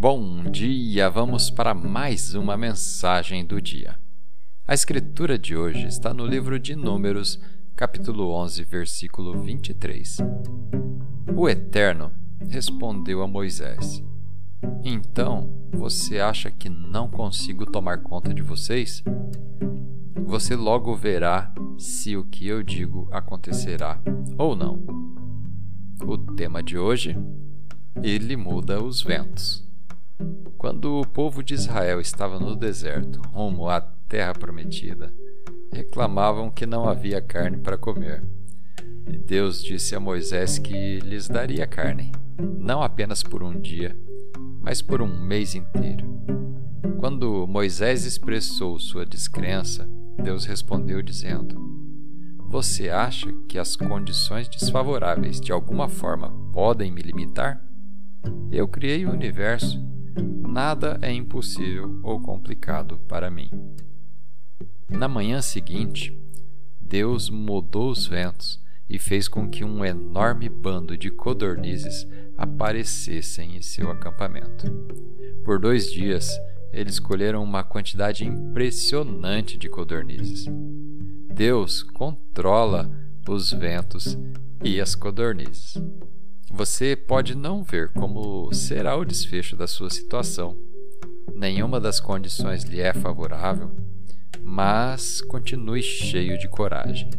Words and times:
Bom 0.00 0.44
dia! 0.44 1.10
Vamos 1.10 1.50
para 1.50 1.74
mais 1.74 2.32
uma 2.36 2.56
mensagem 2.56 3.44
do 3.44 3.60
dia. 3.60 3.98
A 4.64 4.72
escritura 4.72 5.36
de 5.36 5.56
hoje 5.56 5.88
está 5.88 6.14
no 6.14 6.24
livro 6.24 6.56
de 6.56 6.76
Números, 6.76 7.36
capítulo 7.74 8.30
11, 8.30 8.62
versículo 8.62 9.42
23. 9.42 10.18
O 11.34 11.48
Eterno 11.48 12.12
respondeu 12.48 13.22
a 13.22 13.26
Moisés: 13.26 14.00
Então, 14.84 15.52
você 15.72 16.20
acha 16.20 16.48
que 16.48 16.68
não 16.68 17.10
consigo 17.10 17.66
tomar 17.66 17.98
conta 18.00 18.32
de 18.32 18.40
vocês? 18.40 19.02
Você 20.24 20.54
logo 20.54 20.94
verá 20.94 21.52
se 21.76 22.16
o 22.16 22.24
que 22.24 22.46
eu 22.46 22.62
digo 22.62 23.08
acontecerá 23.10 24.00
ou 24.38 24.54
não. 24.54 24.80
O 26.06 26.16
tema 26.16 26.62
de 26.62 26.78
hoje: 26.78 27.18
Ele 28.00 28.36
muda 28.36 28.80
os 28.80 29.02
ventos. 29.02 29.67
Quando 30.58 31.00
o 31.00 31.06
povo 31.06 31.42
de 31.42 31.54
Israel 31.54 32.00
estava 32.00 32.38
no 32.40 32.56
deserto, 32.56 33.20
rumo 33.32 33.68
à 33.68 33.80
terra 33.80 34.32
prometida, 34.32 35.14
reclamavam 35.72 36.50
que 36.50 36.66
não 36.66 36.88
havia 36.88 37.20
carne 37.20 37.58
para 37.58 37.78
comer. 37.78 38.24
E 39.06 39.16
Deus 39.16 39.62
disse 39.62 39.94
a 39.94 40.00
Moisés 40.00 40.58
que 40.58 40.98
lhes 40.98 41.28
daria 41.28 41.66
carne, 41.66 42.12
não 42.58 42.82
apenas 42.82 43.22
por 43.22 43.42
um 43.42 43.58
dia, 43.58 43.96
mas 44.60 44.82
por 44.82 45.00
um 45.00 45.20
mês 45.20 45.54
inteiro. 45.54 46.06
Quando 46.98 47.46
Moisés 47.46 48.04
expressou 48.04 48.78
sua 48.78 49.06
descrença, 49.06 49.88
Deus 50.22 50.44
respondeu 50.44 51.00
dizendo: 51.00 51.56
Você 52.48 52.90
acha 52.90 53.32
que 53.48 53.58
as 53.58 53.76
condições 53.76 54.48
desfavoráveis 54.48 55.40
de 55.40 55.52
alguma 55.52 55.88
forma 55.88 56.30
podem 56.52 56.90
me 56.90 57.00
limitar? 57.00 57.64
Eu 58.50 58.66
criei 58.66 59.06
o 59.06 59.12
universo 59.12 59.80
nada 60.16 60.98
é 61.02 61.12
impossível 61.12 61.98
ou 62.02 62.20
complicado 62.20 62.98
para 63.08 63.30
mim. 63.30 63.50
Na 64.88 65.06
manhã 65.06 65.40
seguinte, 65.42 66.18
Deus 66.80 67.28
mudou 67.28 67.90
os 67.90 68.06
ventos 68.06 68.60
e 68.88 68.98
fez 68.98 69.28
com 69.28 69.48
que 69.48 69.64
um 69.64 69.84
enorme 69.84 70.48
bando 70.48 70.96
de 70.96 71.10
codornizes 71.10 72.06
aparecessem 72.36 73.56
em 73.56 73.62
seu 73.62 73.90
acampamento. 73.90 74.66
Por 75.44 75.58
dois 75.58 75.92
dias, 75.92 76.30
eles 76.72 76.98
colheram 76.98 77.42
uma 77.42 77.62
quantidade 77.62 78.24
impressionante 78.24 79.58
de 79.58 79.68
codornizes. 79.68 80.46
Deus 81.34 81.82
controla 81.82 82.90
os 83.28 83.52
ventos 83.52 84.18
e 84.64 84.80
as 84.80 84.94
codornizes. 84.94 85.74
Você 86.50 86.96
pode 86.96 87.34
não 87.34 87.62
ver 87.62 87.92
como 87.92 88.52
será 88.52 88.96
o 88.96 89.04
desfecho 89.04 89.56
da 89.56 89.66
sua 89.66 89.90
situação. 89.90 90.56
Nenhuma 91.34 91.78
das 91.78 92.00
condições 92.00 92.64
lhe 92.64 92.80
é 92.80 92.92
favorável, 92.92 93.70
mas 94.42 95.20
continue 95.20 95.82
cheio 95.82 96.38
de 96.38 96.48
coragem. 96.48 97.10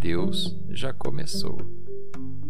Deus 0.00 0.56
já 0.70 0.92
começou. 0.92 1.58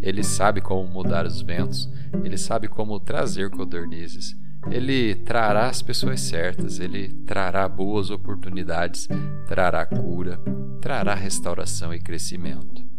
Ele 0.01 0.23
sabe 0.23 0.61
como 0.61 0.89
mudar 0.89 1.27
os 1.27 1.43
ventos, 1.43 1.89
ele 2.25 2.39
sabe 2.39 2.69
como 2.69 2.99
trazer 2.99 3.51
codornizes. 3.51 4.35
Ele 4.71 5.15
trará 5.17 5.69
as 5.69 5.83
pessoas 5.83 6.21
certas, 6.21 6.79
ele 6.79 7.09
trará 7.27 7.69
boas 7.69 8.11
oportunidades, 8.11 9.09
trará 9.47 9.85
cura, 9.85 10.41
trará 10.81 11.15
restauração 11.15 11.93
e 11.93 11.99
crescimento. 11.99 12.92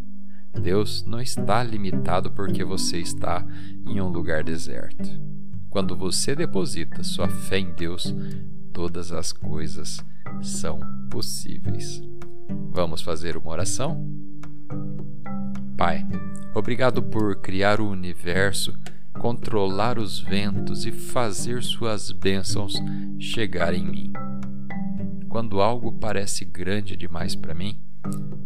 Deus 0.61 1.03
não 1.05 1.19
está 1.19 1.63
limitado 1.63 2.31
porque 2.31 2.63
você 2.63 2.99
está 2.99 3.45
em 3.85 3.99
um 3.99 4.07
lugar 4.07 4.43
deserto. 4.43 5.09
Quando 5.69 5.95
você 5.95 6.35
deposita 6.35 7.03
sua 7.03 7.27
fé 7.27 7.57
em 7.57 7.73
Deus, 7.73 8.13
todas 8.71 9.11
as 9.11 9.33
coisas 9.33 9.99
são 10.41 10.79
possíveis. 11.09 12.01
Vamos 12.71 13.01
fazer 13.01 13.35
uma 13.35 13.51
oração? 13.51 14.07
Pai, 15.75 16.05
obrigado 16.53 17.01
por 17.01 17.35
criar 17.37 17.81
o 17.81 17.89
universo, 17.89 18.73
controlar 19.19 19.97
os 19.97 20.19
ventos 20.19 20.85
e 20.85 20.91
fazer 20.91 21.63
suas 21.63 22.11
bênçãos 22.11 22.73
chegar 23.19 23.73
em 23.73 23.83
mim. 23.83 24.13
Quando 25.27 25.61
algo 25.61 25.91
parece 25.91 26.45
grande 26.45 26.95
demais 26.95 27.35
para 27.35 27.55
mim, 27.55 27.79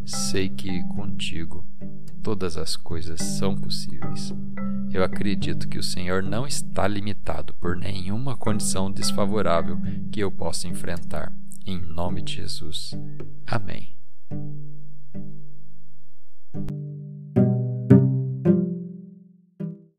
sei 0.06 0.50
que 0.50 0.84
contigo 0.90 1.66
todas 2.24 2.58
as 2.58 2.76
coisas 2.76 3.22
são 3.22 3.56
possíveis. 3.56 4.34
Eu 4.92 5.04
acredito 5.04 5.68
que 5.68 5.78
o 5.78 5.84
Senhor 5.84 6.24
não 6.24 6.46
está 6.48 6.88
limitado 6.88 7.54
por 7.54 7.76
nenhuma 7.76 8.36
condição 8.36 8.92
desfavorável 8.92 9.80
que 10.12 10.20
eu 10.20 10.32
possa 10.32 10.68
enfrentar. 10.68 11.34
Em 11.66 11.80
nome 11.80 12.22
de 12.22 12.36
Jesus. 12.36 12.92
Amém. 13.46 13.96